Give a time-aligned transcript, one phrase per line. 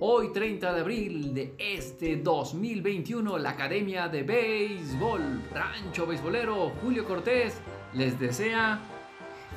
[0.00, 7.60] Hoy 30 de abril de este 2021, la Academia de Béisbol Rancho Beisbolero Julio Cortés
[7.94, 8.80] les desea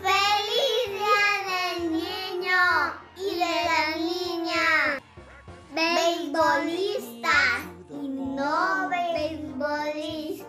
[0.02, 2.58] ¡Feliz Día del Niño
[3.18, 5.00] y de la Niña!
[5.76, 7.62] Beisbolistas
[7.92, 10.42] y no beisbolistas.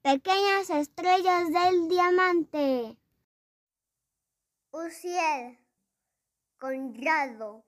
[0.00, 2.96] Pequeñas estrellas del diamante.
[4.72, 5.58] Uciel,
[6.58, 7.62] Conrado,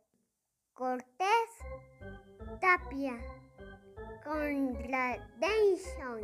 [0.73, 1.51] Cortés,
[2.59, 3.19] Tapia,
[4.25, 6.23] Conradation.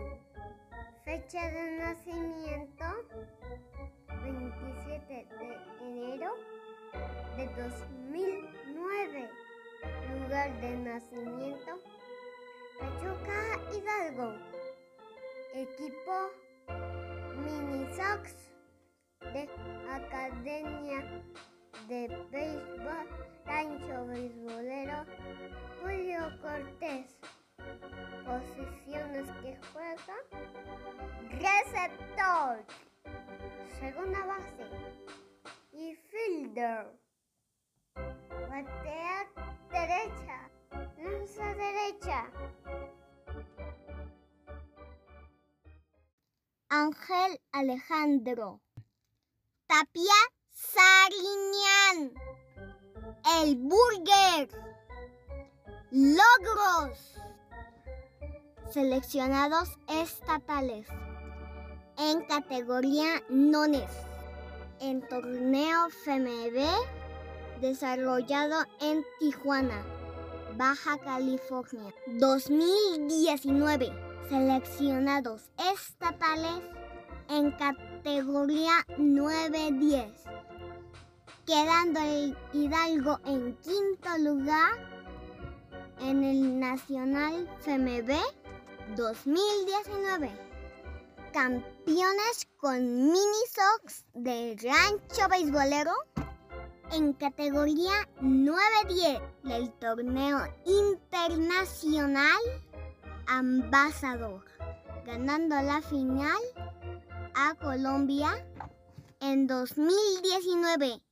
[1.04, 2.84] Fecha de nacimiento
[4.22, 6.32] 27 de enero
[7.36, 9.28] de 2009.
[10.22, 11.78] Lugar de nacimiento
[12.80, 14.38] Pachuca Hidalgo.
[15.52, 16.30] Equipo
[17.44, 18.34] Mini Sox
[19.20, 19.50] de
[19.90, 21.22] Academia
[21.88, 23.08] de Béisbol
[23.44, 25.04] Rancho Beisbolero
[25.82, 27.18] Julio Cortés.
[28.24, 30.16] Posiciones que juega
[31.30, 32.64] receptor,
[33.78, 34.66] segunda base
[35.72, 36.86] y fielder.
[38.48, 39.28] Batea
[39.70, 40.50] derecha,
[40.98, 42.30] lanza derecha.
[46.68, 48.60] Ángel Alejandro.
[49.66, 52.14] Tapia Sariñán.
[53.40, 54.48] El Burger.
[55.90, 57.14] Logros.
[58.70, 60.86] Seleccionados estatales.
[61.98, 63.90] En categoría nones.
[64.80, 66.64] En torneo FMB
[67.60, 69.82] desarrollado en Tijuana,
[70.56, 71.92] Baja California.
[72.18, 73.92] 2019.
[74.28, 76.62] Seleccionados estatales
[77.28, 80.10] en categoría 9-10,
[81.46, 84.72] quedando el Hidalgo en quinto lugar
[86.00, 88.14] en el Nacional FMB
[88.96, 90.30] 2019.
[91.32, 95.92] Campeones con mini socks del Rancho Beisbolero
[96.92, 102.40] en categoría 9-10 del torneo internacional
[103.26, 104.44] Ambassador,
[105.04, 106.40] ganando la final
[107.34, 108.46] a Colombia
[109.20, 111.03] en 2019.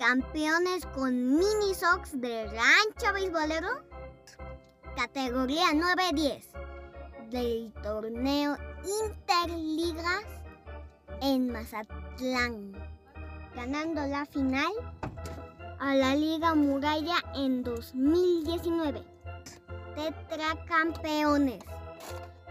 [0.00, 3.68] Campeones con mini socks de rancho beisbolero,
[4.96, 6.42] categoría 9-10
[7.28, 8.56] del torneo
[9.04, 10.24] Interligas
[11.20, 12.72] en Mazatlán,
[13.54, 14.72] ganando la final
[15.78, 19.04] a la Liga Muralla en 2019
[19.94, 21.62] tetracampeones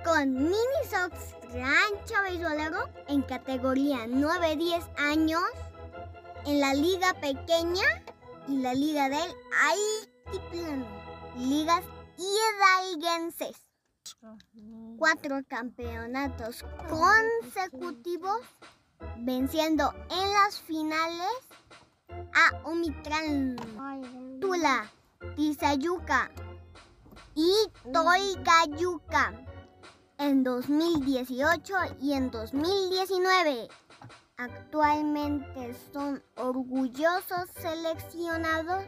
[0.05, 5.41] con Mini Sox Rancho Beisbolero en categoría 9-10 años
[6.45, 7.83] en la liga pequeña
[8.47, 9.31] y la liga del
[9.69, 10.85] altiplano.
[11.37, 11.83] Ligas
[12.17, 13.57] hidalguenses.
[14.97, 18.41] Cuatro campeonatos consecutivos
[19.17, 21.31] venciendo en las finales
[22.09, 23.55] a Omitran,
[24.39, 24.91] Tula,
[25.35, 26.31] Tizayuca,
[27.39, 27.53] y
[27.93, 29.33] Toicayuca
[30.17, 33.69] en 2018 y en 2019.
[34.39, 38.85] Actualmente son orgullosos seleccionados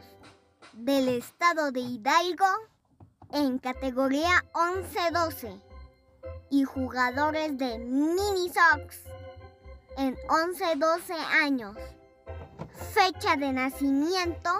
[0.72, 2.46] del estado de Hidalgo
[3.32, 5.60] en categoría 11-12
[6.48, 9.02] y jugadores de Mini Sox
[9.98, 11.76] en 11-12 años.
[12.94, 14.50] Fecha de nacimiento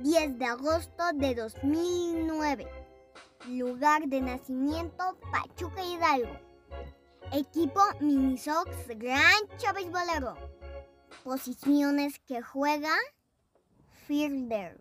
[0.00, 2.66] 10 de agosto de 2009.
[3.48, 6.49] Lugar de nacimiento Pachuca Hidalgo.
[7.32, 10.36] Equipo Minisox Rancho Beisbolero.
[11.22, 12.92] Posiciones que juega
[14.06, 14.76] Fielder.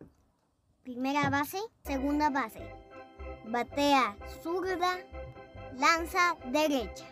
[0.82, 2.68] Primera base, segunda base.
[3.46, 4.98] Batea zurda,
[5.78, 7.06] lanza derecha.